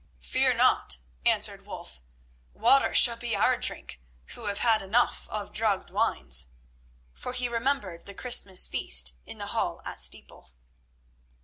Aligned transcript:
"Fear 0.21 0.55
not," 0.55 0.97
answered 1.27 1.63
Wulf. 1.63 2.01
"Water 2.55 2.91
shall 2.91 3.17
be 3.17 3.35
our 3.35 3.55
drink, 3.55 4.01
who 4.29 4.47
have 4.47 4.57
had 4.57 4.81
enough 4.81 5.29
of 5.29 5.53
drugged 5.53 5.91
wines," 5.91 6.47
for 7.13 7.33
he 7.33 7.47
remembered 7.47 8.07
the 8.07 8.15
Christmas 8.15 8.67
feast 8.67 9.13
in 9.27 9.37
the 9.37 9.45
Hall 9.53 9.79
at 9.85 9.99
Steeple. 9.99 10.53